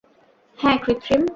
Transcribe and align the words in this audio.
হ্যাঁ, 0.59 0.77
কৃত্রিম। 0.77 1.21